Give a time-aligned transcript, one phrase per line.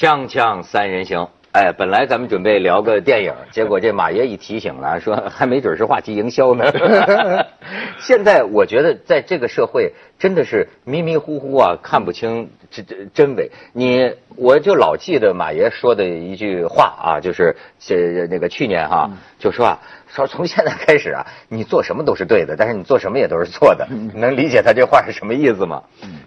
[0.00, 6.64] 锵锵三人行，哎，本来咱们准备聊个电影， 结果这马爷一提醒了，说 还没准是话题营销呢。
[8.00, 13.50] 现在我觉得在这个社会真的是迷迷糊糊啊，看不清真真真伪。
[13.74, 19.78] 你我就老记得马爷说的一句话啊，就是这那个去年哈、就说啊，
[20.08, 23.86] 说从现在开始啊，你做什么都是对的，但是你做什么也都是错的。
[23.90, 25.82] 你能理解他这话是什么意思吗？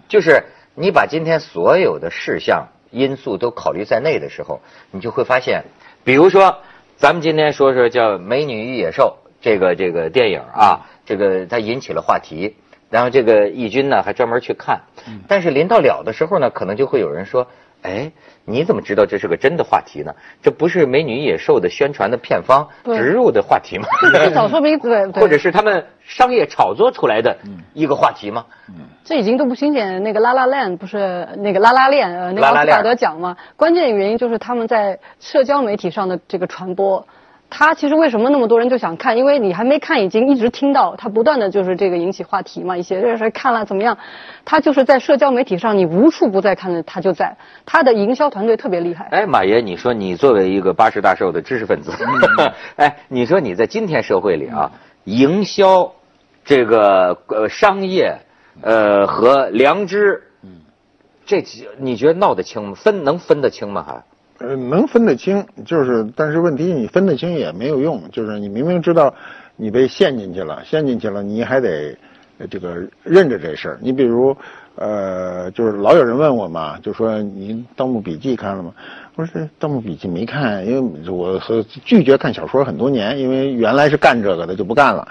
[0.06, 0.44] 就是
[0.76, 4.60] 你把今天所有的事项因素都考虑在内的时候，
[4.92, 5.64] 你就会发现，
[6.04, 6.58] 比如说，
[6.96, 12.56] 咱们今天说说叫《美女与野兽》这个这个电影啊，这个它引起了话题，
[12.88, 14.82] 然后这个义军呢还专门去看，
[15.28, 17.48] 但是临到了的时候呢，可能就会有人说，
[17.84, 18.10] 哎，
[18.46, 20.14] 你怎么知道这是个真的话题呢？
[20.42, 23.86] 这不是《美女野兽》的宣传的片方植入的话题吗？
[24.00, 27.36] 至少说明 对对，或者是他们商业炒作出来的
[27.74, 28.46] 一个话题吗？
[29.04, 30.02] 这已经都不新鲜。
[30.02, 33.36] 那个《拉拉链》不是那个《拉拉链》呃，那个拉拉链奥斯卡得奖吗？
[33.54, 37.06] 关键原因就是他们在社交媒体上的这个传播。
[37.56, 39.16] 他其实为什么那么多人就想看？
[39.16, 43.96] 因为你还没看，已经一直听到他不断的就是这个引起话题嘛，一些热谁看了怎么样？
[44.44, 47.36] 他就是在社交媒体上，你无处不在看的，他就在。
[47.64, 49.06] 他的营销团队特别厉害。
[49.12, 51.92] 哎，马爷，你说你作为一个八十大寿的知识分子，
[52.74, 54.72] 哎，你说你在今天社会里啊，
[55.04, 55.92] 营销
[56.44, 58.18] 这个呃商业
[58.62, 60.24] 呃和良知，
[61.24, 62.74] 这几你觉得闹得清吗？
[62.74, 63.84] 分能分得清吗？
[63.86, 64.02] 还？
[64.38, 69.14] 呃，能分得清，就是，但是问题你分得清也没有用，就是你明明知道
[69.56, 71.96] 你被陷进去了，陷进去了，你还得
[72.50, 73.78] 这个认着这事儿。
[73.80, 74.36] 你比如，
[74.74, 78.72] 呃，就是老有人问我嘛，就说你《盗墓笔记》看了吗？
[79.14, 85.06] 我说《盗墓笔记》没看，因为我和拒绝看小说很多年，因为原来是干这个的就不干了。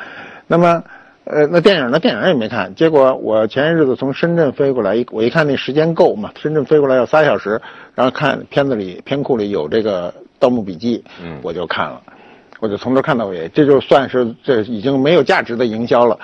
[0.48, 0.84] 那么。
[1.26, 2.00] 呃，那电影呢？
[2.00, 2.76] 电影也没看。
[2.76, 7.62] 结果我前些日子从深圳飞过来，一我一看那时间够嘛，深圳飞过来要仨小时，
[7.96, 12.02] 然后看片子里片库里有这个《盗墓笔记》，嗯我就看了，
[12.60, 16.20] 我就从头看到尾，这就算是这已经没有价值的营销了。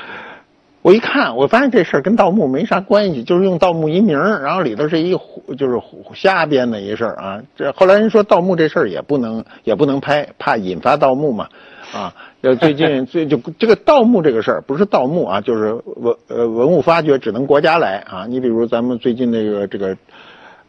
[0.82, 5.20] 我一看，我发现这事儿跟盗墓没啥关系，就是用盗墓一名，然后里头是一个
[5.58, 5.80] 就是
[6.14, 7.42] 瞎编的一事儿啊。
[7.56, 11.48] 这后来人说盗墓这事儿也不能也不能拍，怕引发盗墓嘛。
[11.94, 18.26] 啊，要，最近 最就这个盗墓这个事儿，不是盗墓啊，就是文呃文物发掘只能国家来啊。
[18.28, 19.98] 你比如咱们最近那个这个，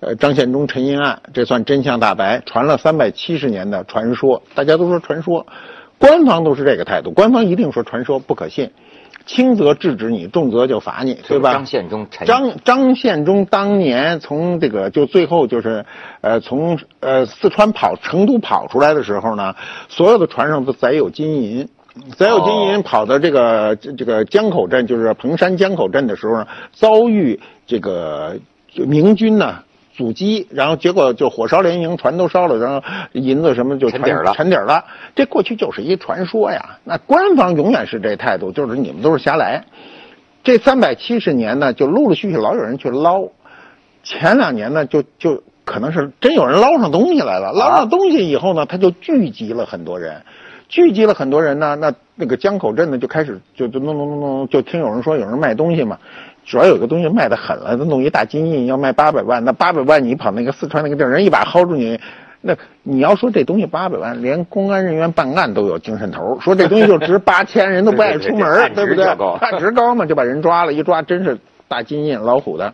[0.01, 5.47] 呃张献忠沉银案，这算真相大白，传了三百七十年的传说，大家都说传说，
[5.99, 8.71] 官方都是这个态度，官方一定说传说不可信，
[9.33, 11.53] 轻则制止你，重则就罚你，对吧？
[11.53, 15.87] 张献忠张张献忠当年从这个就最后就是，
[16.21, 19.55] 呃，从呃四川跑成都跑出来的时候呢，
[19.89, 21.69] 所有的船上都载有金银，
[22.17, 27.39] 载有金银跑到这个、这这个江口镇，就是彭山江口镇的时候呢，遭遇
[27.69, 28.37] 这个
[28.75, 29.63] 明军呢。
[30.01, 34.83] 阻击，然后结果就火烧连营，船都烧了，然后银子什么就沉底了沉底了。
[35.15, 39.63] 这过去就是一传说呀，那官方永远是这态度，就是你们都是瞎来。
[40.43, 43.29] 这三百七十年呢，就陆陆续续老有人去捞。
[44.03, 47.53] 前两年呢，就就可能是真有人捞上东西来了。
[47.53, 50.23] 捞上东西以后呢，他就聚集了很多人，
[50.71, 55.99] 聚集了很多人呢，那那个江口镇呢就开始就就弄弄弄弄，就听有人说有人卖东西嘛。
[56.45, 62.01] 主要有个东西卖的狠了，他弄一大金印要卖八百万，那八百万你跑那个四川那个地儿，人一把薅住你。
[62.43, 69.05] 那你要说这东西八百万，连公安人员办案都有精神头，说这东西就值 八千，人都不爱出门儿，对不对？
[69.59, 72.73] 值高嘛，就把人抓了，一抓真是大金印老虎的。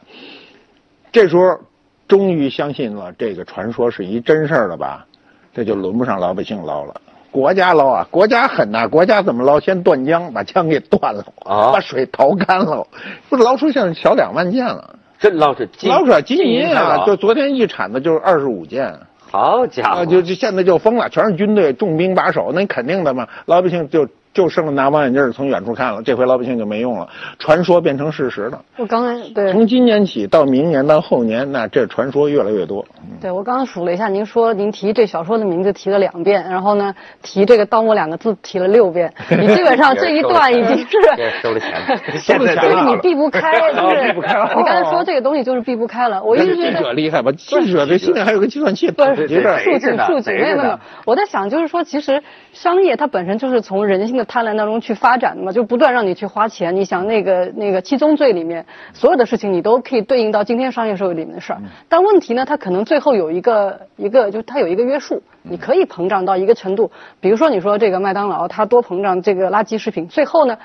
[1.10, 1.59] 这时候
[2.06, 5.04] 终于相信了这个传说是一真事儿了吧？
[5.53, 6.94] 这就轮不上老百姓捞了。
[7.37, 9.61] 国家捞啊，国家狠呐、国家怎么捞？
[9.61, 12.87] 先断江，把江给断了，啊把水淘干了，
[13.29, 16.97] 不捞出现小两万件了，这捞出金捞出来金银才啊！
[16.97, 18.91] 捞就昨天一铲子就是二十五件。
[19.31, 23.28] 好家伙，啊，就就现在就疯了，全是军队重兵把守，那你肯定的嘛。
[23.45, 28.60] 老百姓就就剩了拿望远镜从远处看了，这回老百姓就没用了，传说变成事实了。
[28.77, 32.84] 我刚才对从今年起到明年到后年，那这传说越来越多。
[33.18, 39.10] 对，我刚刚数了一下，您说您提这小说的名字提了两遍，然后呢，提这个“盗墓”两个字提了六遍，
[39.41, 40.86] 你基本上这一段已经是
[41.16, 46.22] 这 收了钱了，收了钱了所以你避不开，就是避不开你刚才说这个东西就是避不开了。
[46.22, 47.33] 我一直觉记者厉害吧？
[47.33, 49.59] 记者这心里还有个计算器，不是统计着。
[49.60, 50.78] 数据数据，贼着呢没有没有。
[51.06, 52.22] 我在想，就是说，其实
[52.53, 56.77] 商业它本身就是从人性的贪婪当中去发展的嘛，就不断让你去花钱。
[56.77, 61.61] 你想那个那个七宗罪里面所有的事情，你都可以对应到今天商业社会里面的事儿。
[61.89, 66.91] 但问题呢，它可能最后有一个一个，就它有一个约束，你可以膨胀到一个程度。
[67.21, 70.59] 比如说，你说这个麦当劳它多膨胀这个垃圾食品，最后呢？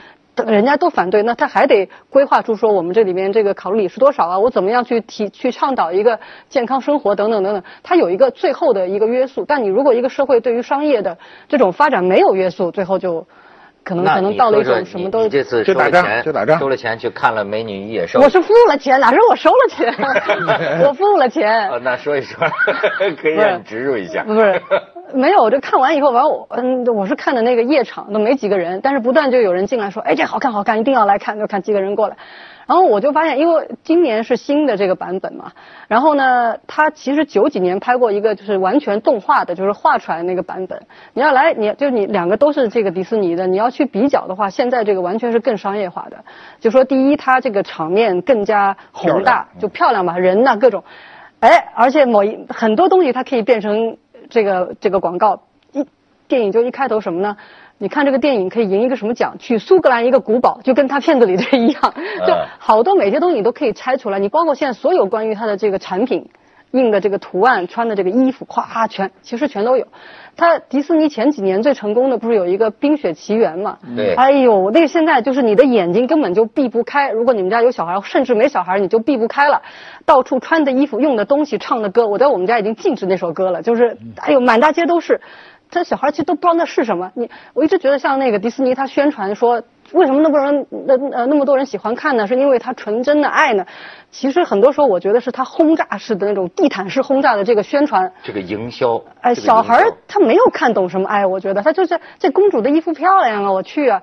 [0.48, 4.40] 人家都反对，那他还得规划出说我们这里面这个卡路里是多少啊？
[4.40, 9.44] 我怎么样去提去倡导一个健康生活等等等等，它有一个最后的一个约束。
[9.46, 11.18] 但你如果一个社会对于商业的
[11.50, 13.28] 这种发展没有约束，最后就
[13.84, 15.24] 可能可能到了一种什么都。
[15.24, 16.24] 你这次收了钱，
[16.60, 18.20] 收了钱去看了美女与野兽。
[18.20, 19.94] 我是付了钱，哪是我收了钱？
[20.86, 21.70] 我付了钱。
[21.84, 22.48] 那说一说，
[23.22, 24.24] 可以让你植入一下。
[24.24, 24.62] 不是。
[25.14, 32.16] 没有，我这看完以后，完我嗯，我是看的那个夜场，都没几个人，但是不断就有人进来说，哎，这好看好看，一定要来看，就看几个人过来，
[32.72, 35.52] 然后我就发现，因为今年是新的这个版本嘛，
[35.90, 40.82] 然后呢，他其实九几年拍过一个就是完全动画的，就是画出来那个版本，
[41.14, 46.24] 你要来，你就你两个都是这个迪士尼的，你要去比较的话，现在这个完全是更商业化的，
[46.62, 50.86] 就说第一，它这个场面更加宏大，就漂亮吧，人呐各种，
[51.42, 53.98] 哎，而且某一很多东西它可以变成。
[54.30, 55.42] 这个这个广告
[55.74, 55.86] 一
[56.30, 57.36] 电影就一开头什么呢？
[57.82, 59.36] 你看这个电影可以赢一个什么奖？
[59.40, 61.94] 去苏格兰一个古堡，就跟他片子里的一样，
[62.26, 64.20] 就好多每些东西你都可以拆出来。
[64.20, 66.30] 你包括现在所有关于它的这个产品。
[66.74, 69.88] 印的这个图案，穿的这个衣服，咵全其实全都有。
[70.38, 73.78] 他迪士尼前几年最成功的不是有一个《冰雪奇缘》嘛？
[73.94, 74.16] 对。
[74.16, 77.12] 哎呦，那个现在就是你的眼睛根本就避不开。
[77.12, 79.64] 如果你们家有小孩，甚至没小孩，你就避不开了。
[80.06, 83.62] 到处穿的衣服、用的东西、唱的歌，我在我们家已经禁止那首歌了。
[83.62, 85.20] 就是哎呦，满大街都是。
[85.72, 87.12] 这小孩其实都不知道那是什么。
[87.16, 89.64] 你我一直觉得像那个迪士尼，他宣传说。
[89.94, 92.26] 为什么那么多人那呃那么多人喜欢看呢？
[92.26, 93.66] 是因为他纯真的爱呢？
[94.10, 98.14] 其实很多时候我觉得是他轰炸式的那种地毯式轰炸的这个宣传。
[98.24, 99.02] 这个营销。
[99.20, 104.02] 哎，小孩他没有看懂什么爱，我觉得他就是这公主的衣服漂亮啊，我去啊！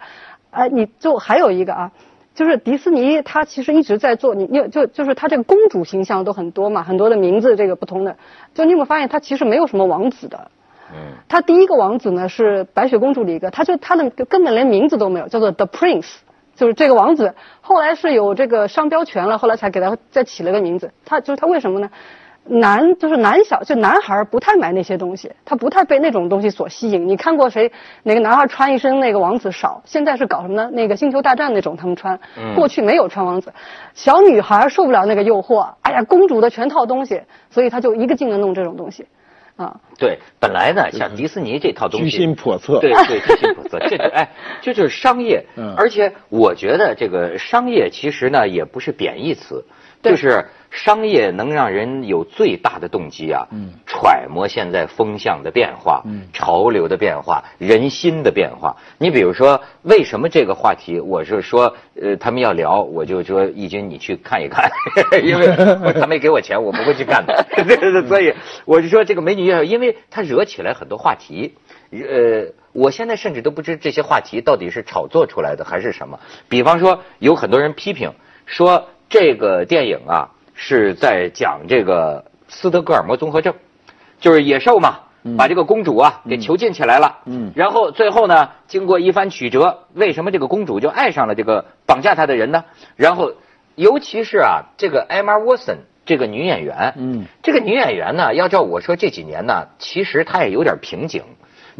[0.51, 1.91] 哎，你就还有一个啊，
[2.35, 8.15] 就是迪士尼它其实一直在做，你你就就是它这个公主形象都很多嘛，很多的名字这个不同的，
[8.53, 10.51] 就你有没有发现它其实没有什么王子的。
[10.93, 16.17] 嗯，他第一个王子呢是白雪公主的一个，他就他的根本连名字都没有，叫做 The Prince，
[16.55, 17.35] 就是这个王子。
[17.61, 20.93] 后来是有这个商标权了，后来才给他再起了个名字。
[21.05, 21.91] 他就是他为什么呢？
[22.51, 27.07] 男就是男小就男孩不太买那些东西，他不太被那种东西所吸引。
[27.07, 27.71] 你看过谁
[28.05, 29.83] 哪个男孩穿一身那个王子少？
[29.85, 30.71] 现在是搞什么呢？
[30.73, 32.19] 那个星球大战那种他们穿，
[32.57, 33.53] 过去没有穿王子。
[33.93, 37.21] 小女孩受不了那个诱惑，哎呀，公主的全套东西，
[37.51, 39.07] 所以他就一个劲的弄这种东西。
[39.59, 44.31] 啊，对，本来呢，像迪士尼这套东西，居心叵测，对对，居心叵测，这就哎，
[44.63, 45.45] 这就是商业，
[45.77, 49.67] 而且我觉得这个商业其实呢也不是贬义词，
[50.03, 50.47] 就是。
[50.71, 53.47] 商业能让人有最大的动机啊，
[53.87, 58.77] 揣摩现在风向的变化、嗯潮流的变化、人心的变化。
[58.99, 64.71] 你比如说，为什么这个话题，我是说，呃，他们要聊，我就说，义军你去看一看，
[65.25, 65.47] 因为
[65.95, 67.47] 他没给我钱，我不会去干的。
[68.07, 68.35] 所以
[68.65, 71.55] 我就说，这个美女也，因为她惹起来很多话题。
[71.91, 76.21] 呃，我现在甚至都不知这些话题到底是炒作出来的还是什么。
[76.49, 78.13] 比方说，有很多人批评
[78.45, 80.31] 说这个电影啊。
[80.61, 83.55] 是在讲这个斯德哥尔摩综合症，
[84.19, 84.99] 就是野兽嘛，
[85.37, 92.65] 把这个公主啊给囚禁起来了，嗯，然后最后呢，经过一番曲折，为什么这个公主就爱上了这个绑架她的人呢？
[92.97, 93.33] 然后，
[93.77, 101.23] 尤其是啊，这个艾玛沃森这个女演员，嗯，这个女演员呢，要照我说这几年呢，其实她也有点瓶颈，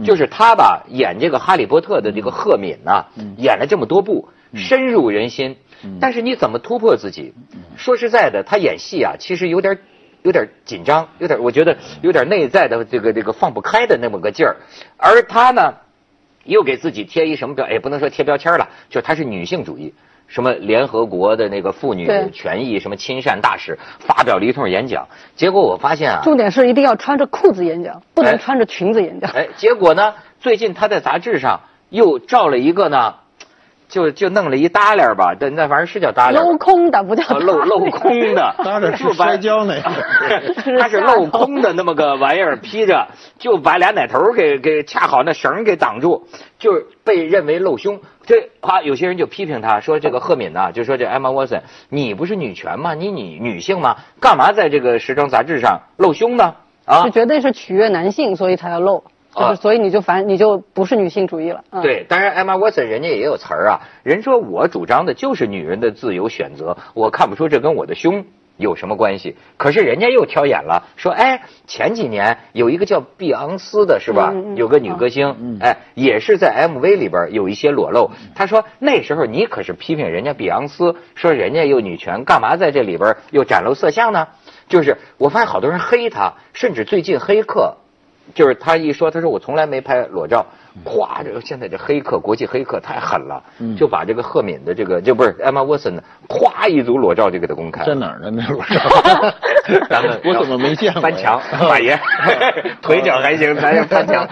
[0.05, 3.07] 就是她吧演这个哈利波特的这个赫敏呢，
[3.39, 5.57] 演了这么多部，深入人心。
[6.01, 7.33] 但是你怎么突破自己？
[7.77, 9.79] 说实在的，他演戏啊，其实有点
[10.23, 14.57] 有点紧张，有点我觉得有点内在的这个这个放不开的那么个劲儿。
[14.97, 15.75] 而他呢，
[16.43, 17.69] 又给自己贴一什么标？
[17.69, 19.95] 也不能说贴标签了，就他是女性主义，
[20.27, 25.07] 什么联合国的那个妇女权益什么亲善大使，发表了一通演讲。
[25.37, 29.31] 结果我发现啊，重点是一定要穿着裤子演讲，不能穿着裙子演讲。
[29.31, 33.15] 哎，结果呢，最近他在杂志上又照了一个呢。
[33.89, 36.43] 就就弄了一搭链吧，那那玩意儿是叫搭链。
[36.43, 39.91] 镂空的不叫镂镂空的，搭链 是摔跤那个。
[40.79, 46.27] 它是镂空的那么个玩意儿披着，就把俩奶头给给恰好那绳给挡住，
[46.59, 48.01] 就被认为露胸。
[48.27, 52.93] 这啊，有些人就批评他说这个赫敏呐，就说这艾玛沃森，你不是女权吗？
[52.95, 53.97] 你女女性吗？
[54.21, 56.57] 干嘛在这个时装杂志上露胸呢？
[56.85, 59.05] 啊，是绝对是取悦男性，所以才要露。
[59.35, 61.65] 就是，所以你就反，你就不是女性主义了。
[61.83, 63.81] 对，当然，艾玛沃森人家也有词儿啊。
[64.03, 68.25] 人说我主张的就是女人的自由选择，我看不出这跟我的胸
[68.57, 69.37] 有什么关系。
[69.57, 74.33] 可是人家又挑眼了，说，哎，前几年有一个叫碧昂斯的，是吧？
[74.57, 78.11] 有个女歌星，哎，也是在 MV 里边有一些裸露。
[78.35, 84.29] 他说那时候你可是批评人家碧昂斯，说人家又女权，干嘛在这里边又展露色相呢？
[84.69, 87.77] 就是我发现好多人黑他，甚至最近黑客。
[88.35, 90.45] 就是他一说，他说我从来没拍裸照，
[90.85, 93.43] 咵，这个现在这黑客国际黑客太狠了，
[93.77, 97.85] 就把这个赫敏的这个就不是 Emma Watson 的，咵一组裸照就给他公开。
[97.85, 98.31] 在哪儿呢？
[98.31, 99.35] 那裸照？
[99.89, 101.03] 咱们 我怎么没见过？
[101.03, 101.99] 翻墙， 马爷，
[102.83, 104.27] 腿脚还行，咱要翻墙。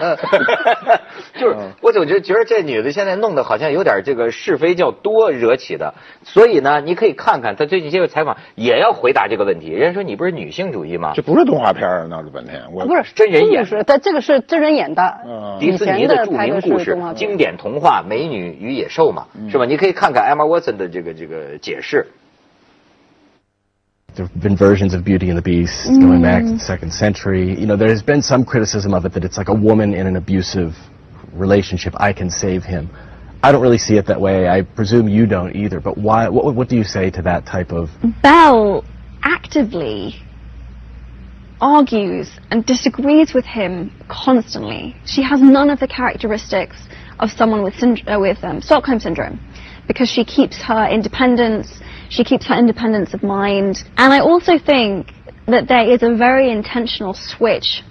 [1.33, 5.93] 就是我总觉得觉得这女的现在弄得好像有点这个是非较多惹起的，
[6.23, 9.69] 所以呢，你可以看看她最近接受采访也要回答这个问题。
[9.69, 11.13] 人家说你不是女性主义吗？
[11.15, 15.01] 这不是动画片啊，闹了半天，我不是真人演是，但这个是真人演的。
[15.25, 19.65] 嗯迪士尼的著名故事经典童话《美女与野兽》嘛，是吧？
[19.65, 22.05] 你可以看看 Emma Watson 的这个这个解释。
[24.15, 27.55] There have been versions of Beauty and the Beast going back to the second century.
[27.55, 30.07] You know, there has been some criticism of it that it's like a woman in
[30.07, 30.73] an abusive
[31.33, 31.93] relationship.
[31.97, 32.89] I can save him.
[33.43, 34.47] I don't really see it that way.
[34.47, 35.79] I presume you don't either.
[35.79, 36.27] But why?
[36.29, 37.89] What, what do you say to that type of?
[38.21, 38.83] Belle
[39.23, 40.15] actively
[41.61, 44.95] argues and disagrees with him constantly.
[45.05, 46.77] She has none of the characteristics
[47.19, 49.39] of someone with, synd- uh, with um, Stockholm syndrome
[49.87, 51.79] because she keeps her independence,
[52.09, 53.83] she keeps her independence of mind.
[53.97, 55.11] And I also think
[55.47, 57.81] that there is a very intentional switch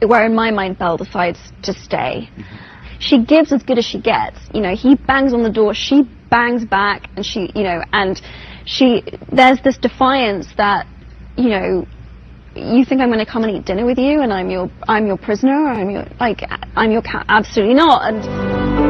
[0.00, 2.30] where in my mind Belle decides to stay.
[2.98, 4.38] She gives as good as she gets.
[4.54, 8.20] You know, he bangs on the door, she bangs back, and she, you know, and
[8.64, 10.86] she, there's this defiance that,
[11.36, 11.86] you know,
[12.54, 15.06] you think I'm going to come and eat dinner with you, and I'm your, I'm
[15.06, 16.42] your prisoner, I'm your, like,
[16.76, 18.02] I'm your cat, absolutely not.
[18.04, 18.81] And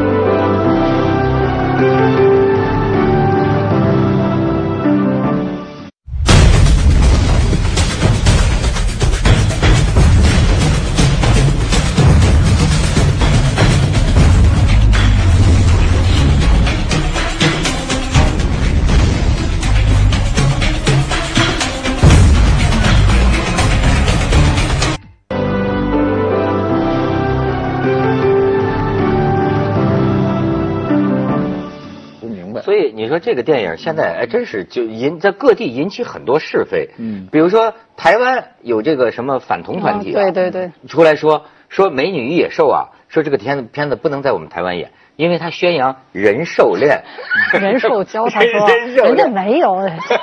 [33.13, 36.89] 说这个电影现在哎，真是就引在各地引起很多是非。
[36.97, 47.03] 嗯比如说台湾有这个什么反同团体、啊啊对对对，出来说说《美女与野兽》啊，说这个片子片子不能在我们台湾演，因为它宣扬人兽恋。
[47.61, 49.27] 人兽交， 他说人兽人家。
[49.29, 49.77] 没有，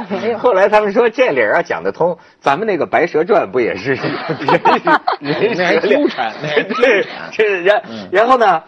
[0.10, 0.38] 没有。
[0.41, 3.93] 后来他们说这理儿要讲得通，咱们那个《白蛇传》不也是
[5.19, 8.63] 人蛇恋纠缠对，这然嗯然后呢，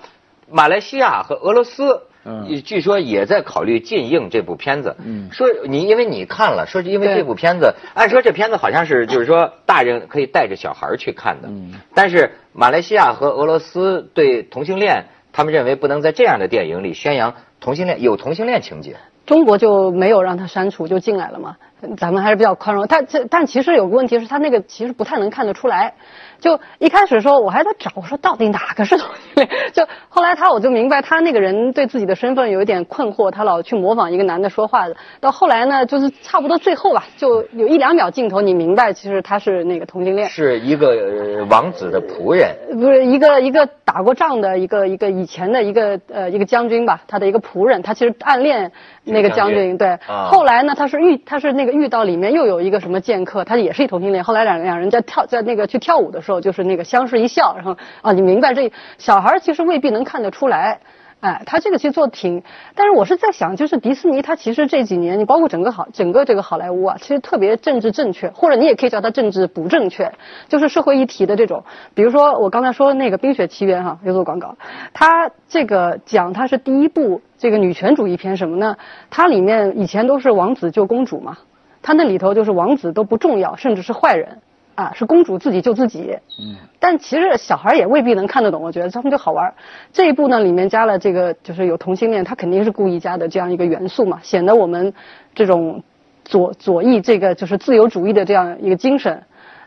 [0.52, 2.04] 马来西亚和俄罗斯。
[2.24, 4.96] 嗯据说也在考虑禁映这部片子。
[5.04, 11.48] 嗯说你因为你看了，说是因为这部片子，按说这片子好像是就是说大人可以带着小孩去看的。
[11.48, 18.96] 嗯但是马来西亚和俄罗斯对同性恋，他们认为不能在这样的电影里宣扬同性恋，有同性恋情节。
[19.26, 21.56] 中国就没有让他删除，就进来了嘛。
[21.98, 22.86] 咱们还是比较宽容。
[22.88, 25.94] 但这但其实有个问题是他那个其实不太能看得出来。
[26.42, 29.50] 就一开始的时候我还在找，我说到底哪个是同性恋？
[29.72, 34.96] 就后来他我就明白他那个人对自己的身份有一点困惑，他老去模仿一个男的说话的。
[35.22, 40.28] 到后来呢，就是差不多最后吧，就有一两秒镜头你明白其实他是那个同性恋。
[40.28, 42.56] 是一个呃王子的仆人。
[42.78, 48.72] 不是一个一个打过仗的一个一个以前的一个呃一个将军吧，他的一个仆人，他其实暗恋
[49.04, 49.88] 那个将将军军，对。
[50.08, 54.24] 啊后来呢，他是遇他是那个遇到里面又有一个什么剑客，他也是一同性恋。
[54.24, 60.80] 后来两两人在跳在那个去跳舞的时候，就是那个相视一笑，然后啊，你明白这小孩其实未必能看得出来。
[61.20, 62.42] 哎，他这个其实做的挺，
[62.74, 70.12] 但是我是在想，就是迪士尼，它其实这几年，你包括整个好整个这个好莱坞啊，其实特别政治正确，或者你也可以叫它政治不正确，
[70.50, 71.64] 就是社会议题的这种。
[71.94, 74.58] 比如说我刚才说的那个《冰雪奇缘》哈，又做广告，
[74.94, 78.76] 它这个讲它是第一部这个女权主义片什么呢？
[79.12, 81.38] 它里面以前都是王子救公主嘛，
[81.84, 84.40] 它那里头就是王子都不重要，甚至是坏人。
[84.76, 86.18] 啊，是公主自己救自己。
[86.40, 89.54] 嗯，但其实小孩也未必能看得懂，我觉得他们就好玩。
[89.92, 94.94] 这一部呢，里面加了这个，就是有同性恋，他肯定是故意加的这样一个元素嘛，显得我们
[95.36, 95.84] 这种
[96.24, 99.24] 左左翼这个就是自由主义的这样一个精神。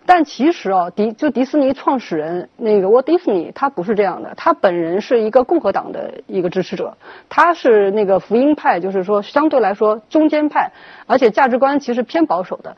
[0.07, 6.99] 但其实哦，迪就迪士尼创始人那个沃迪士尼，他不是这样的，他本人是一个共和党的一个支持者，
[7.31, 10.73] 他是那个福音派，就是说相对来说中间派，
[11.07, 12.77] 而且价值观其实偏保守的。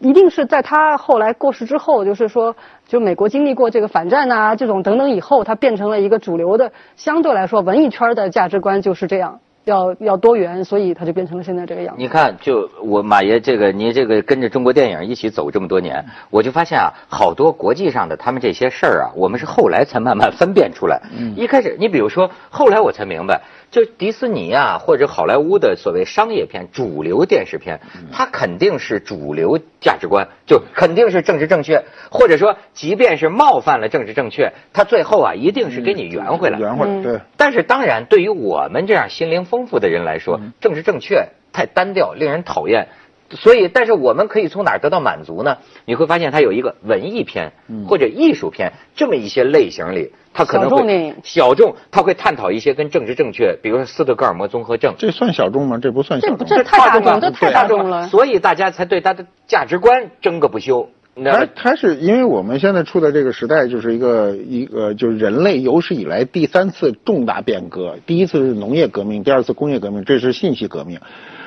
[0.00, 2.54] 一定是在他后来过世之后，就是说，
[2.86, 9.40] 就美国经历过这个反战啊，这种等等以后，他变成了一个主流的，相对来说文艺圈的价值观就是这样。
[9.64, 12.02] 要要多元，所以它就变成了现在这个样子。
[12.02, 21.00] 你看，就我马爷这个，您这个跟着中国电影一起走这么多年，我就发现啊，好多国际上的他们这些事儿啊，我们是后来才慢慢分辨出来。
[21.18, 23.40] 嗯一开始，你比如说，后来我才明白，
[23.70, 27.80] 就迪士尼啊，或者好莱坞的所谓商业片、主流电视片，
[28.12, 36.58] 它肯定是主流价值观，就肯定是政治正确，或者说，即便是冒犯了政治正确，它最后啊，一定是给你圆回来。
[36.58, 37.20] 圆回来，对。
[37.36, 42.88] 但是当然，对于我们这样心灵丰富的人来说，政治正确太单调，令人讨厌。
[43.34, 45.58] 所以，但是我们可以从哪儿得到满足呢？
[45.84, 47.52] 你会发现，它有一个文艺片
[47.88, 54.94] 或者艺术片这么一些类型里，它可能会小众，它会探讨一些跟政治正确，比如说斯德哥尔摩综合症。
[54.98, 55.78] 这算小众吗？
[55.82, 56.38] 这不算小众。
[56.38, 58.08] 这不这太大众，这太大众了。
[58.08, 60.88] 所以大家才对它的价值观争个不休。
[61.16, 67.96] 那它它是因为我们现在处的这个时代，就是一个一个就是人类有史以来第三次重大变革。
[68.04, 70.98] 第一次是农业革命，第二次工业革命，这是信息革命。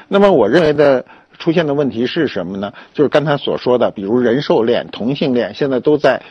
[0.08, 1.04] 那么我认为的
[1.40, 2.74] 出现的问题是什么呢？
[2.94, 6.22] 就是刚才所说的，比如人兽恋、同性恋，现在都在。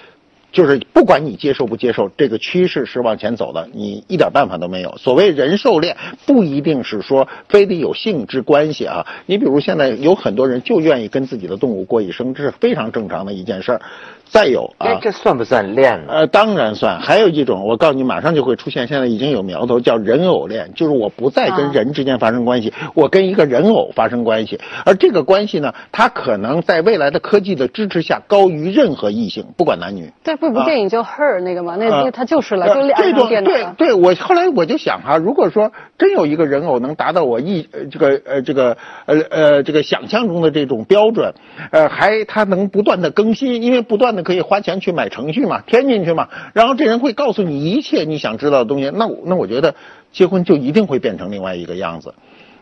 [0.52, 4.96] 就是不管你接受不接受，这个趋势是往前走的，你一点办法都没有。
[4.96, 9.06] 所谓人兽恋，不一定是说非得有性之关系啊。
[9.26, 13.82] 你比如现在有很多人就愿意跟自己的动物过一生，这是非常正常的一件事儿。
[14.28, 16.12] 再有啊哎，，这算不算恋呢？
[16.12, 17.00] 呃，当然算。
[17.00, 30.12] 还有一种，我告诉你，马上就会出现，现在已经有苗头，叫人偶恋，就是我不再跟啊人之间发生关系，我跟一个人偶发生关系，而这个关系呢，它可能在未来的科技的支持下高于任何异性，不管男女。
[30.24, 33.74] 这不有部电影叫《Her》那个嘛，那啊那他就是了，呃就两电的了。
[33.78, 41.32] 对对，我后来我就想哈、如果说真有一个人偶能达到我意呃这个呃这个呃呃这个想象中的这种标准，
[41.70, 49.74] 呃还他能不断的更新，因为不断那可以花钱去买程序嘛，添进去嘛，然后这人会告诉你一切你想知道的东西，那我那我觉得
[50.10, 52.14] 结婚就一定会变成另外一个样子。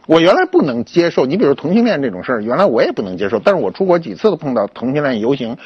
[0.07, 5.57] 我原来不能接受，你比如同性恋这种事儿，原来我也不能接受，但是我出国几次都碰到同性恋游行，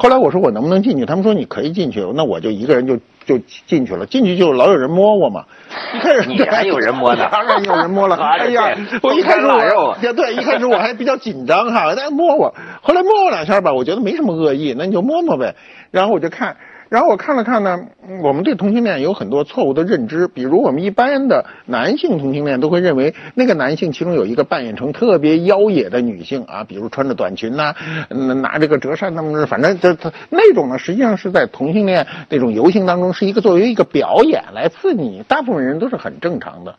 [0.00, 3.36] 后来我说我能不能进去，他们说你可以进去，那我就一个人就就
[3.66, 5.44] 进去了，进去就老有人摸我嘛，
[5.92, 7.26] 一开始你还有人摸呢？
[7.32, 15.56] 当然有人摸了， 哎呀，我一开始我对对，一开始我还比较紧张哈，大家摸我，后来摸我两下吧，我觉得没什么恶意，那你就摸摸呗，
[15.90, 16.56] 然后我就看。
[16.88, 17.86] 然后我看了看呢，
[18.22, 27.74] 我们对同性恋有很多错误的认知，比如我们一般的男性同性恋都会认为那个男性其中有一个扮演成特别妖冶的女性啊，比如穿着短裙呐、
[28.08, 36.74] 拿这个折扇那么反正这他那种呢，实际上是在同性恋那种游行当中是一个作为一个表演来刺激你，大部分人都是很正常的。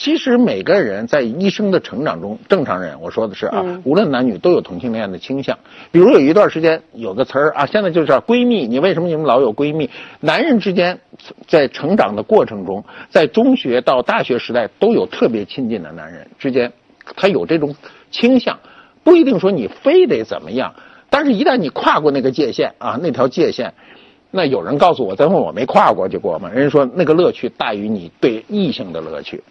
[0.00, 5.58] 其实每个人在一生的成长中，正常人我说的是啊，无论男女都有同性恋的倾向。
[5.92, 8.66] 比如有一段时间有个词儿啊，现在就是闺蜜。
[8.66, 9.90] 你为什么你们老有闺蜜？
[10.20, 11.00] 男人之间
[11.46, 16.72] 在成长的过程中，在中学到大学时代都有特别亲近的男人之间，
[17.14, 17.76] 他有这种
[18.10, 18.58] 倾向，
[19.04, 20.76] 不一定说你非得怎么样，
[21.10, 23.74] 但是一旦你跨过那个界限啊，那条界限。
[24.30, 29.42] 那有人告诉我，再问我没跨过，就过嘛，人家说那个乐趣大于你对异性的乐趣。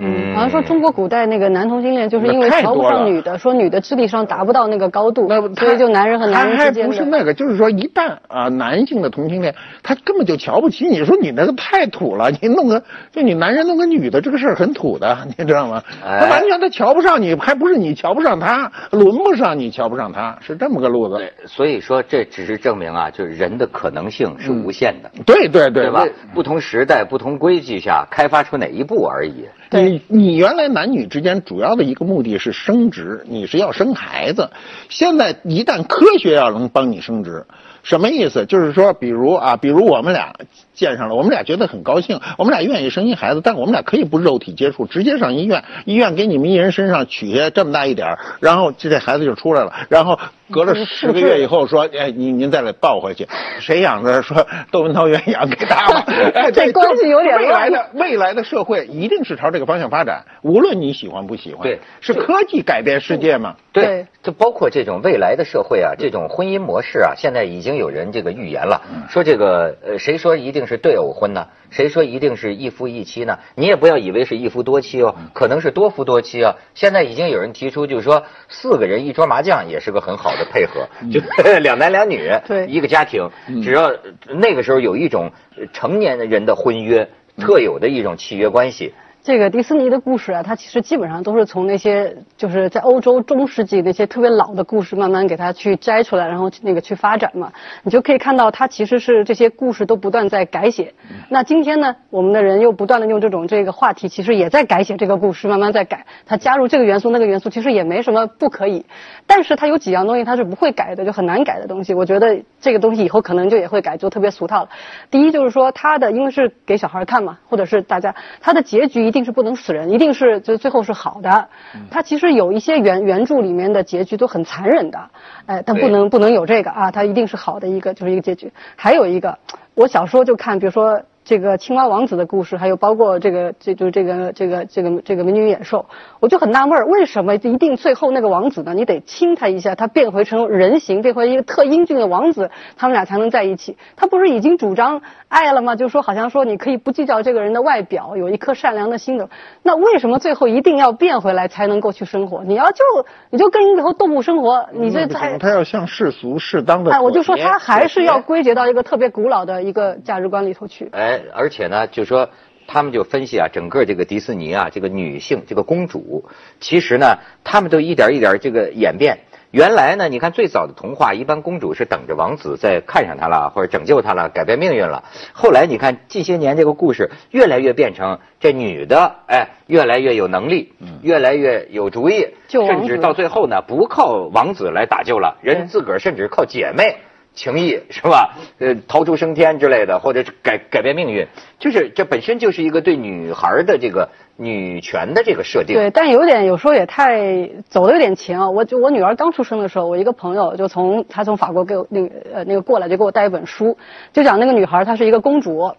[0.00, 6.88] 嗯，好像说中国古代那个男同性恋，就是因为瞧不上女的，说女的智力上达不到那个高度，那所以就男人和男人之间的。
[6.88, 15.82] 不是那个，就是说一旦啊男性的同性恋，他根本就瞧不起你，说你那个太土了， 你弄个就你男人弄个女的这个事儿很土的， 你知道吗？
[16.04, 21.16] 哎他完全他瞧不上你，还不是你瞧不上他，轮不上你瞧不上他，是这么个路子。
[21.16, 26.06] 对，所以说这只是证明啊，就是人的可能性是无限的，对对对对吧？
[26.34, 29.46] 不同时代、不同规矩下开发出哪一步而已。
[29.70, 34.50] 你你原来男女之间主要的一个目的是生殖，你是要生孩子。
[34.88, 37.44] 现在一旦科学要能帮你生殖，
[37.82, 38.46] 什么意思？
[38.46, 40.34] 就是说，比如啊，比如我们俩
[40.78, 50.18] 见上了，我们俩觉得很高兴，我们俩愿意生一孩子，但我们俩可以不肉体接触，直接上医院，医院给你们一人身上取下这么大一点儿然后这这孩子就出来了，然后
[50.50, 53.26] 隔了十个月以后说，哎，您您再来抱回去，
[53.60, 54.22] 谁养着？
[54.22, 61.62] 说窦文涛原养给他了， 哎，这关系有点未来的未来的社会一定是朝这个方向发展，无论你喜欢不喜欢。
[61.62, 63.56] 对是科技改变世界嘛？
[63.72, 71.48] 对对，就包括这种未来的社会啊，这种婚姻模式啊，现在已经有人这个预言了，嗯说这个呃，谁说一定是对偶婚呢？
[71.70, 73.40] 谁说一定是一夫一妻呢？
[73.56, 76.54] 你也不要以为是一夫多妻哦，嗯可能是多夫多妻啊。
[76.74, 81.20] 现在已经有人提出，就是说四个人一桌麻将也是个很好的配合，嗯就
[81.58, 83.28] 两男两女，对一个家庭，
[83.64, 83.92] 只要
[84.28, 85.32] 那个时候有一种
[85.72, 88.94] 成年人的婚约，特有的一种契约关系。
[89.28, 97.52] 这个迪士尼的故事啊，它其实基本上都是从那些就是在欧洲中世纪那些特别老的故事慢慢给它去摘出来，然后那个去发展嘛。
[97.82, 100.94] 你就可以看到，它其实是这些故事都不断在改写。
[101.28, 106.06] 那今天呢，我们的人又不断的用这种这个话题，其实也在改写这个故事，慢慢在改。
[106.24, 108.86] 它加入这个元素那个元素，其实也没什么不可以。
[109.26, 111.92] 但是它有几样东西它是不会改的，就很难改的东西。
[111.92, 114.70] 我觉得这个东西以后可能就也会改，就特别俗套了。
[115.10, 121.48] 第一就是说，它的因为是给小孩看嘛，或者是大家，它的结局一定是不能死人，一定是就最后是好的。
[121.90, 125.10] 它其实有一些原原著里面的结局都很残忍的，
[125.46, 128.52] 哎，但不能不能有这个啊，它一定是好的一个就是一个结局。
[128.76, 129.38] 还有一个，
[129.74, 131.02] 我小时候就看，比如说。
[131.28, 135.84] 这个青蛙王子的故事，还有包括这个，这就这个这个这个这个美女与野兽，
[136.20, 138.72] 我就很纳闷，为什么一定最后那个王子呢？
[138.72, 143.76] 你得亲他一下，他变回成人形，变回一个特英俊的王子，他们俩才能在一起。
[143.94, 145.76] 他不是已经主张爱了吗？
[145.76, 149.28] 就说好像说你可以不计较这个人的外表，有一颗善良的心的。
[149.62, 152.42] 那为什么最后一定要变回来才能够去生活？
[152.42, 152.82] 你要就
[153.28, 156.90] 你就跟以后动物生活，你这才他要向世俗适当的。
[156.90, 160.88] 哎，我就说他还是要归结到一个特别古老的一个价值观里头去。
[160.92, 161.17] 哎。
[161.34, 162.30] 而且呢，就说
[162.66, 166.24] 他们就分析啊，整个这个迪士尼啊，这个女性这个公主，
[166.60, 169.20] 其实呢，他们都一点一点这个演变。
[169.50, 175.04] 原来呢，你看最早的童话，一般公主是等着王子再看上她了，或者拯救她了，改变命运了。
[175.32, 186.96] 后来你看近些年这个故事越来越变成这女的，哎，越来越有能力，越来越有主意，甚至到最后呢，不靠王子来打救了，人自个儿甚至靠姐妹。
[187.38, 188.34] 情谊是吧？
[188.58, 191.24] 呃，逃出升天之类的，或者改改变命运，
[191.60, 195.76] 就是这本身就是一个对女孩的这个女权的这个设定。
[195.76, 198.50] 对，但有点有时候也太走的有点前啊！
[198.50, 203.78] 我就我女儿刚出生的时候，我一个朋友就从他从法国给我那个呃那个过来，就给我带一本书，
[204.12, 205.72] 就讲那个女孩她是一个公主，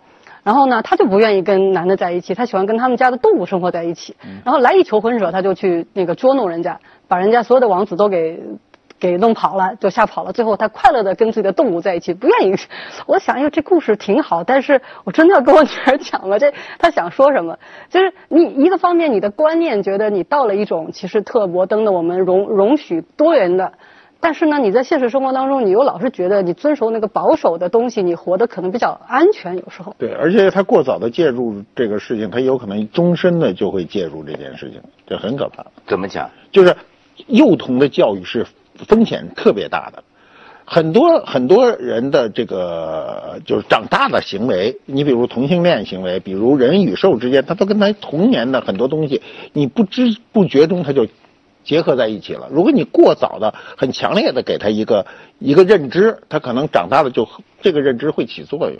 [0.43, 8.39] 然后呢她就不愿意跟男的在一起，她喜欢跟他们家的动物生活在一起，然后来一求婚者，她就去那个捉弄人家，把人家所有的王子都给。
[8.99, 10.33] 给弄跑了，就吓跑了。
[10.33, 12.55] 最后他快乐的跟自己的动物在一起，不愿意。
[13.07, 16.37] 我想，哎呦，这故事挺好，但是我真的要跟我女儿讲吗？
[16.39, 17.57] 这他想说什么？
[17.89, 23.71] 就是你一个方面，你的观念觉得你到了一种其实特摩登的，我们容容许多元的，
[24.19, 29.95] 但是呢，你在现实生活当中，你又老是觉得你遵守那个保守的东西，你活得可能比较安全，有时候。
[29.97, 35.65] 对，而且他过早的介入这个事情，他有可能终身的就会介入这件事情，这很可怕。
[35.87, 36.29] 怎么讲？
[36.51, 36.75] 就是
[37.27, 38.45] 幼童的教育是。
[38.87, 40.03] 风险特别大的，
[40.65, 49.21] 很多很多人的这个就是长大的行为，你比如同性恋行为，比如人与兽之间，他都跟他童年的很多东西，
[49.53, 51.07] 你不知不觉中他就
[51.63, 52.47] 结合在一起了。
[52.51, 55.05] 如果你过早的、很强烈的给他一个
[55.39, 57.27] 一个认知，他可能长大了就
[57.61, 58.79] 这个认知会起作用。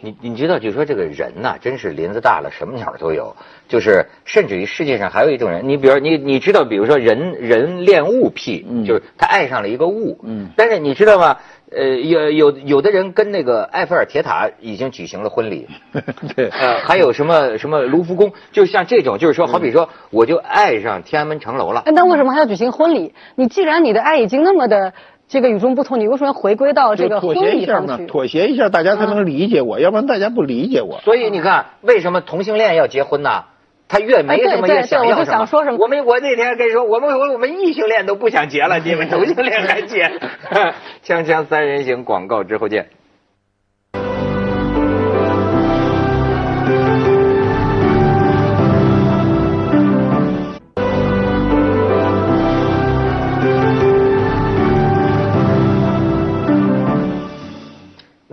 [0.00, 3.34] 你你知道，就说这个人呐，真是林子大了，什么鸟都有。
[3.68, 10.18] 就是甚至于世界上还有一种人，你比如你你知道，比如说人人恋物癖，就是他爱上了一个物。
[10.22, 10.48] 嗯。
[10.56, 11.38] 但是你知道吗？
[11.72, 15.66] 呃，有有有的人跟那个埃菲尔铁塔已经举行了婚礼。
[16.36, 16.48] 对。
[16.50, 21.82] 呃，还有什么什么卢浮宫，就像这种，就是说，好比说，我就爱上天安门城楼了。
[21.86, 23.14] 那为什么还要举行婚礼？
[23.34, 24.92] 你既然你的爱已经那么的。
[25.28, 28.06] 这个与众不同，你为什么要回归到这个婚礼上去？
[28.06, 31.00] 妥协一下，大家才能理解我，要不然大家不理解我。
[31.00, 33.44] 所以你看，为什么同性恋要结婚呢？
[33.88, 35.46] 他越没什么越想要什么。
[35.78, 40.10] 我们我那天跟你说，我们我我们异性恋都不想结了，你们同性恋还结？
[41.06, 42.88] 锵锵三人行，广告之后见。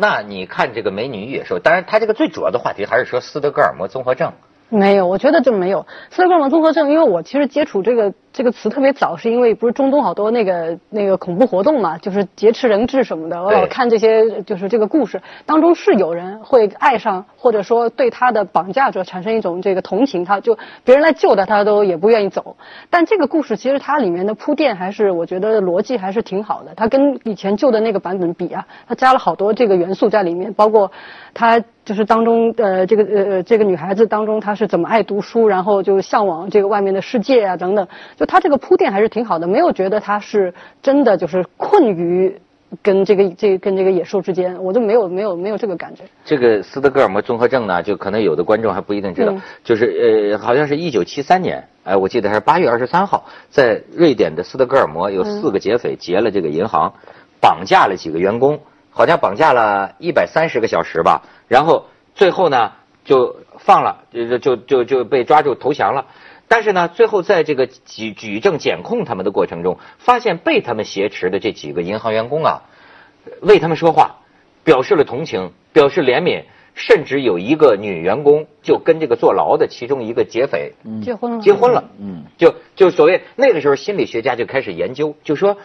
[0.04, 4.34] 那你看这个美女与野兽，当然，他这个最主要的话题还是说斯德哥尔摩综合症。
[4.74, 8.14] 没有，我觉得就没有斯德哥尔摩综合症，因为我其实接触这个。
[8.34, 13.44] 这个词特别早，是因为不是中东好多那个那个恐怖活动嘛，就是劫持人质什么的。
[13.44, 22.58] 我老看这些，就是这个故事当中是有人会爱上，或者说对他的绑架者产生一种这个同情，他就别人来救他，他都也不愿意走。
[22.90, 26.74] 但这个故事其实它里面的铺垫还是我觉得逻辑还是挺好的。
[26.76, 30.92] 它跟以前旧的那个版本比啊，它加了好多这个元素在里面，包括
[31.36, 37.88] 它就是当中呃这个呃这个女孩子当中她是怎么爱读书，然后就向往这个外面的世界啊等等。
[38.16, 42.40] 就她这个铺垫还是挺好的，没有觉得她是真的就是困于
[42.82, 46.04] 跟这个这跟这个野兽之间，我就没有没有没有这个感觉。
[46.26, 56.92] 这个斯德哥尔摩综合症呢，就可能有的观众还不一定知道，就是呃，好像是一九七三年，哎，我记得还是八月二十三号，在瑞典的斯德哥尔摩有四个劫匪劫了这个银行，
[57.40, 58.60] 绑架了几个员工，
[58.94, 62.72] 好像绑架了一百三十个小时吧，然后最后呢，
[63.04, 66.06] 就放了，就就就就被抓住投降了。
[66.48, 72.62] 但是呢，最后在这个举举证检控他们的过程中，发现被他们挟持的这几个银行员工啊，
[73.42, 74.18] 为他们说话，
[74.64, 76.44] 表示了同情，表示怜悯，
[76.76, 85.58] 甚至有一个女员工就跟这个坐牢的其中一个劫匪结婚了，结婚了，嗯，就就所谓那个时候心理学家就开始研究，就说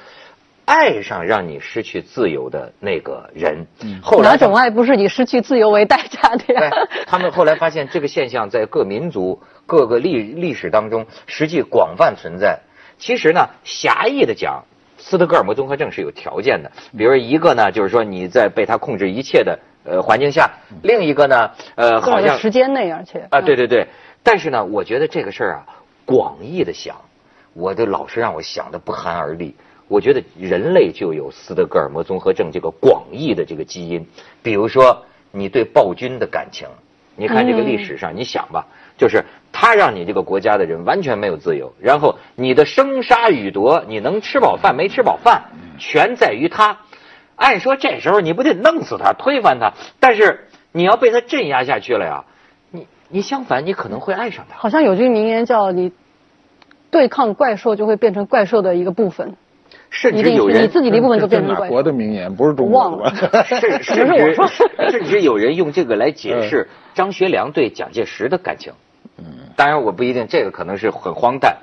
[0.69, 3.67] 爱上让你失去自由的那个人，
[4.03, 6.61] 后来哪种爱不是以失去自由为代价的呀？
[6.61, 12.61] 对，他们后来发现这个现象在各民族、各个历历史当中实际广泛存在。
[12.99, 14.63] 其实呢，狭义的讲，
[14.99, 16.71] 斯德哥尔摩综合症是有条件的。
[16.99, 20.51] 比如一个呢，就是说你在被他控制一切的呃环境下；
[20.83, 23.87] 另一个呢，呃，好像时间内，而且啊，对对对。
[24.23, 25.67] 但是呢，我觉得这个事儿啊，
[26.05, 26.95] 广义的想，
[27.55, 29.57] 我的老是让我想的不寒而栗。
[29.89, 34.07] 我觉得人类就有斯德哥尔摩综合症这个广义的这个基因。
[34.43, 36.69] 比如说，你对暴君的感情，
[37.17, 45.45] 你看这个历史上，你想吧，就是他让你这个国家的人完全没有自由，然后你的生杀予夺，你能吃饱饭没吃饱饭，
[45.79, 46.79] 全在于他。
[47.35, 52.25] 按说这时候你不得弄死他，推翻他，但是你要被他镇压下去了呀，
[52.71, 54.57] 你你相反，你可能会爱上他。
[54.59, 55.93] 好像有句名言叫你
[56.91, 59.37] 对抗怪兽就会变成怪兽的一个部分，
[59.91, 61.83] 甚至有人你自己的一部分就变成 哪国。
[61.83, 62.35] 的名言？
[62.35, 63.43] 不是中国的吧？
[63.49, 64.47] 甚甚可能是我至说
[64.91, 68.73] 甚至有人用这个来解嗯释张学良对蒋介石的感情。
[69.19, 69.25] 嗯，
[69.57, 71.57] 当然我不一定，这个可能是很荒诞。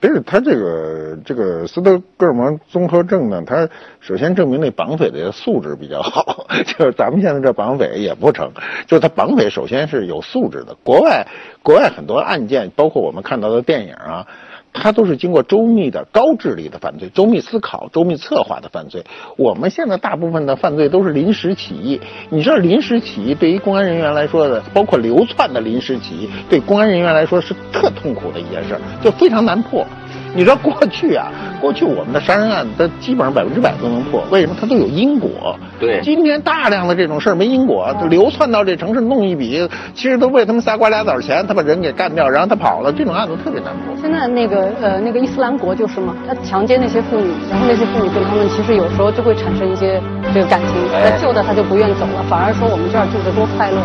[0.00, 3.66] 不是他这个这个斯德哥尔摩综合症呢，他
[4.00, 8.50] 首先证明那绑匪的素质比较好，就是咱们现在这绑匪也不成，
[8.86, 10.76] 就是他绑匪首先是有素质的。
[10.84, 11.26] 国外
[11.62, 14.26] 国外很多案件，包括我们看到的电影啊，
[14.72, 19.04] 它都是经过周密的高智力的犯罪、周密思考、周密策划的犯罪。
[19.36, 22.00] 我们现在大部分的犯罪都是临时起意，
[22.30, 29.86] 你知道临时起意对于公安人员来说的，包括流窜的临时起意，对公安人员来说是特痛苦的一件事，就非常难破。
[30.34, 31.28] 你知道过去啊，
[31.60, 34.54] 过去我们的杀人案，它基本上百分之百都能破，为什么？
[34.60, 35.58] 它都有因果。
[35.80, 43.94] 对今天大量的这种事儿没因果，流窜到这城市弄一笔，其实都为他们仨瓜俩枣钱，他把人给干掉，然后他跑了，这种案子特别难破。
[44.00, 50.00] 现在那个呃那个伊斯兰国就是嘛，他强奸那些妇女，然后那些妇女跟他们其实有时候就会产生一些
[50.34, 53.78] 这个感情，哎他救的他就不愿走了，反而说我们这儿住的多快乐。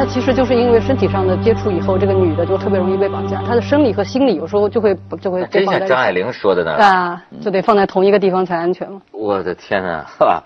[0.00, 5.88] 他其实就是因为身体上的接触以后，这个女的就特别容易被绑架，她的生理和心理有时候就会就会被真绑在一起。
[5.88, 6.72] 像张爱玲说的呢。
[6.72, 8.98] 啊，就得放在同一个地方才安全嘛。
[9.12, 10.42] 我的天哪，哈！